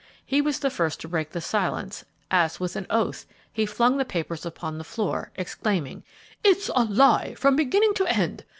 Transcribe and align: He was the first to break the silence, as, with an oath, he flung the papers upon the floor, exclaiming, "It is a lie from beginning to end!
He 0.25 0.41
was 0.41 0.57
the 0.57 0.71
first 0.71 0.99
to 1.01 1.07
break 1.07 1.29
the 1.29 1.41
silence, 1.41 2.05
as, 2.31 2.59
with 2.59 2.75
an 2.75 2.87
oath, 2.89 3.27
he 3.53 3.67
flung 3.67 3.97
the 3.97 4.03
papers 4.03 4.47
upon 4.47 4.79
the 4.79 4.83
floor, 4.83 5.29
exclaiming, 5.35 6.03
"It 6.43 6.57
is 6.57 6.71
a 6.75 6.85
lie 6.85 7.35
from 7.35 7.55
beginning 7.55 7.93
to 7.93 8.07
end! 8.07 8.43